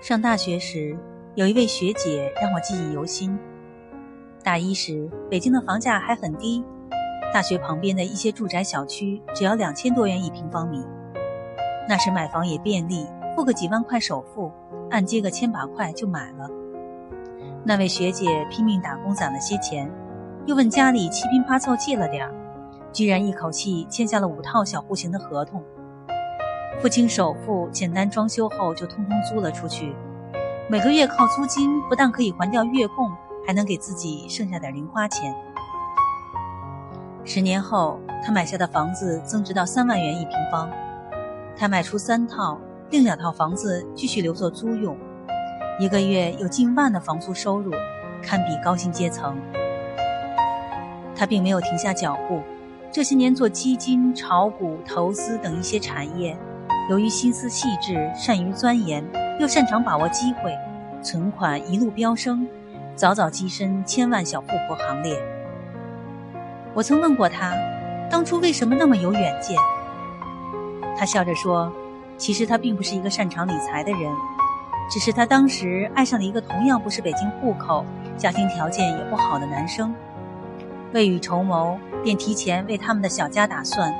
[0.00, 0.96] 上大学时，
[1.34, 3.38] 有一位学姐让我记忆犹新。
[4.42, 6.64] 大一时，北京的房价还很低，
[7.34, 10.82] 大学旁边的一些住宅小区只要两千多元一平方米。
[11.86, 13.06] 那时买房也便利，
[13.36, 14.50] 付个几万块首付，
[14.90, 16.48] 按揭个千把块就买了。
[17.62, 19.90] 那位学姐拼命打工攒了些钱，
[20.46, 22.34] 又问家里七拼八凑借了点儿，
[22.90, 25.62] 居然一口气签下了五套小户型的合同。
[26.80, 29.94] 付清首付，简单装修后就通通租了出去。
[30.66, 33.10] 每个月靠租金，不但可以还掉月供，
[33.46, 35.34] 还能给自己剩下点零花钱。
[37.22, 40.70] 十年后，他买下的房子增值到三万元一平方，
[41.54, 44.96] 他卖出三套，另两套房子继续留作租用，
[45.78, 47.72] 一个月有近万的房租收入，
[48.22, 49.36] 堪比高薪阶层。
[51.14, 52.40] 他并没有停下脚步，
[52.90, 56.34] 这些年做基金、炒股、投资等一些产业。
[56.90, 59.00] 由于心思细致、善于钻研，
[59.38, 60.52] 又擅长把握机会，
[61.00, 62.44] 存款一路飙升，
[62.96, 65.16] 早早跻身千万小富婆行列。
[66.74, 67.54] 我曾问过他，
[68.10, 69.56] 当初为什么那么有远见？
[70.98, 71.72] 他笑着说
[72.18, 74.12] ：“其实他并不是一个擅长理财的人，
[74.90, 79.94] 只是他当时爱上了一个同样不是北京户口、家庭条件也不好的男生，
[80.92, 83.94] 未雨绸缪，便提前为他们的小家打算。”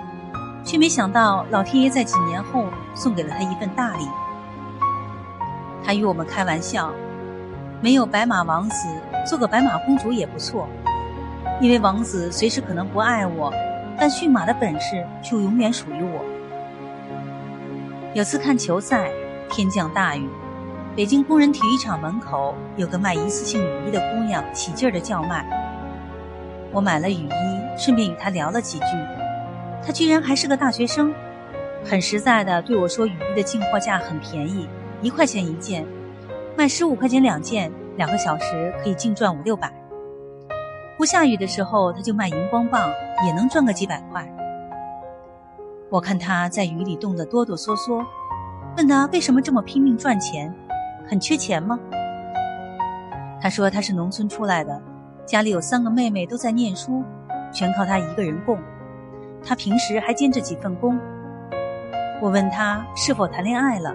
[0.65, 4.07] 却没想到，老天爷在几年后送给了他一份大礼。
[5.83, 6.93] 他与我们开玩笑
[7.81, 8.87] ：“没有白马王子，
[9.27, 10.69] 做个白马公主也不错。
[11.61, 13.53] 因为王子随时可能不爱我，
[13.99, 16.21] 但驯马的本事却永远属于我。”
[18.15, 19.11] 有次看球赛，
[19.49, 20.29] 天降大雨，
[20.95, 25.45] 北京工人体育场门口有个卖一次性雨衣的姑娘，起劲儿的叫卖。
[26.73, 28.85] 我买了雨衣，顺便与她聊了几句。
[29.83, 31.13] 他居然还是个大学生，
[31.85, 34.69] 很实在的对我说：“雨衣的进货价很便宜，
[35.03, 35.87] 一块钱一件，
[36.57, 39.73] 卖十五块钱两件，两个小时可以净赚五六百。
[40.99, 42.93] 不下雨的时候，他就卖荧光棒，
[43.27, 44.27] 也能赚个几百块。”
[45.89, 48.05] 我看他在雨里冻得哆哆嗦嗦，
[48.77, 50.55] 问他为什么这么拼命赚钱，
[51.09, 51.81] 很缺钱吗？
[53.41, 54.81] 他说他是农村出来的，
[55.25, 57.03] 家里有三个妹妹都在念书，
[57.53, 58.59] 全靠他一个人供。
[59.45, 60.99] 他平时还兼着几份工。
[62.23, 63.95] 我问他是否谈恋爱了，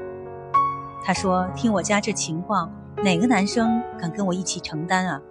[1.04, 2.72] 他说：“听我家这情况，
[3.04, 5.22] 哪个男生敢跟我一起承担啊？”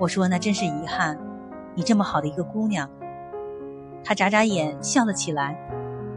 [0.00, 1.18] 我说：“那真是遗憾，
[1.74, 2.88] 你这么好的一个姑娘。”
[4.02, 5.54] 他眨眨眼笑了起来。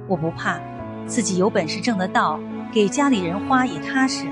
[0.08, 0.60] 我不怕，
[1.06, 2.40] 自己有本事挣得到，
[2.72, 4.26] 给家里人花也踏实。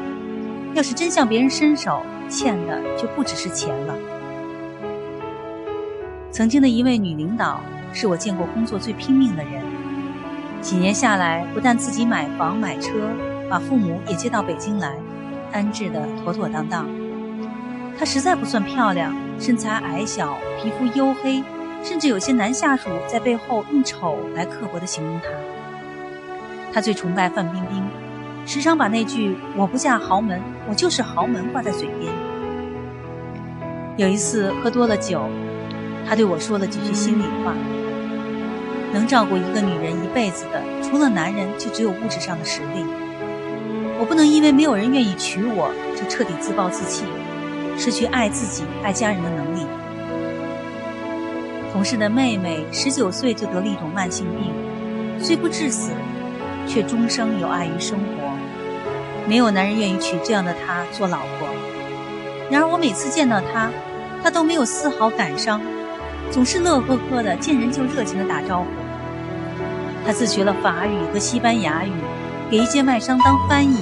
[0.74, 3.94] 要是真向别人伸手，欠的就不只是钱了。
[6.32, 7.60] 曾经的一位女领导。
[7.94, 9.62] 是我见过工作最拼命的人。
[10.62, 12.92] 几年下来，不但自己买房买车，
[13.50, 14.94] 把父母也接到北京来，
[15.52, 16.88] 安置的妥妥当当。
[17.98, 21.44] 她实在不算漂亮，身材矮小，皮肤黝黑，
[21.84, 25.30] 甚至有些男下属在背后用丑来刻薄的形容她。
[26.72, 27.84] 她最崇拜范冰冰，
[28.46, 32.14] 时常把那句“我不嫁豪门，我就是豪门”挂在嘴边。
[33.98, 35.28] 有一次喝多了酒，
[36.08, 37.54] 她对我说了几句心里话。
[38.94, 42.86] 能照顾一个女人一辈子的，除了男人，就只有物质上的实力。
[44.00, 47.06] 我不能因为没有人愿意娶我，就彻底自暴自弃，
[47.78, 49.66] 失去爱自己、爱家人的能力。
[51.72, 54.52] 同事的妹妹十九岁就得了一种慢性病，
[55.24, 55.92] 虽不致死，
[56.68, 58.30] 却终生有碍于生活。
[59.28, 61.48] 没有男人愿意娶这样的她做老婆。
[62.50, 63.70] 然而我每次见到她，
[64.22, 65.62] 她都没有丝毫感伤，
[66.32, 68.66] 总是乐呵呵的，见人就热情的打招呼。
[70.06, 71.92] 他自学了法语和西班牙语，
[72.50, 73.78] 给一间外商当翻译，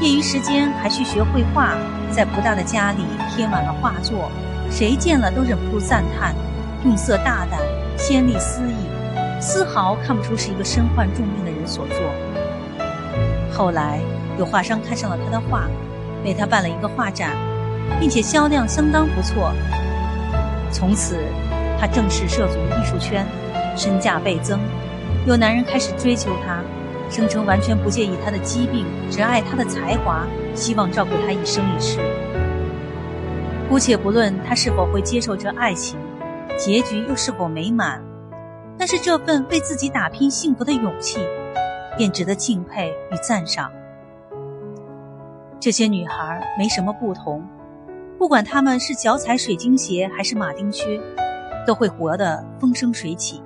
[0.00, 1.74] 业余时间还去学绘画，
[2.10, 4.30] 在不大的家里贴满了画作，
[4.70, 6.34] 谁见了都忍不住赞叹，
[6.84, 7.60] 用色大胆，
[7.98, 11.96] 鲜丽丝意，丝毫看不出是一个身患重病的人所作。
[13.52, 14.00] 后来
[14.38, 15.64] 有画商看上了他的画，
[16.24, 17.36] 为他办了一个画展，
[17.98, 19.52] 并且销量相当不错。
[20.70, 21.18] 从此，
[21.78, 23.26] 他正式涉足艺术圈，
[23.76, 24.60] 身价倍增。
[25.26, 26.62] 有男人开始追求她，
[27.10, 32.00] 声称完全不介意她的疾病，只爱她的才华，希望照顾她一生一世。
[33.68, 35.98] 姑且不论她是否会接受这爱情，
[36.56, 38.02] 结局又是否美满，
[38.78, 41.20] 但是这份为自己打拼幸福的勇气，
[41.98, 43.70] 便值得敬佩与赞赏。
[45.60, 47.46] 这些女孩没什么不同，
[48.18, 50.98] 不管她们是脚踩水晶鞋还是马丁靴，
[51.66, 53.42] 都会活得风生水起。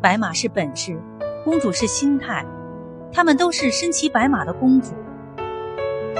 [0.00, 0.96] 白马是本事，
[1.44, 2.46] 公主是心态，
[3.12, 4.92] 她们都是身骑白马的公主。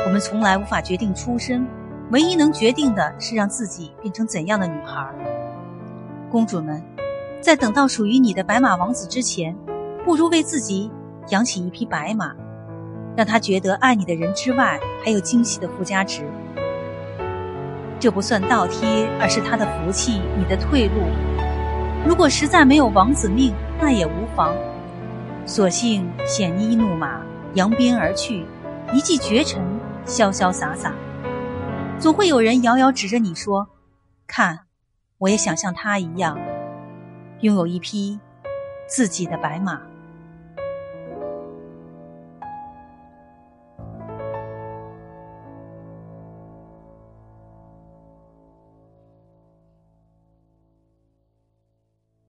[0.04, 1.64] 我们从来无法决定出身，
[2.10, 5.08] 唯一能决定的是让自己变成怎样的女孩。
[6.28, 6.82] 公主们，
[7.40, 9.56] 在等到属于你的白马王子之前，
[10.04, 10.90] 不如为自己
[11.28, 12.34] 养起一匹白马，
[13.16, 16.24] 让他觉得爱你的人之外，还有惊喜的附加值。
[18.00, 20.94] 这不算倒贴，而是他的福气，你的退路。
[22.08, 24.56] 如果实在没有王子命，那也无妨，
[25.44, 27.20] 索性鲜衣怒马，
[27.52, 28.46] 扬鞭而去，
[28.94, 29.62] 一骑绝尘，
[30.06, 30.94] 潇潇洒洒。
[31.98, 33.68] 总会有人遥遥指着你说
[34.26, 34.60] ：“看，
[35.18, 36.38] 我也想像他一样，
[37.42, 38.18] 拥有一匹
[38.86, 39.78] 自己的白马。”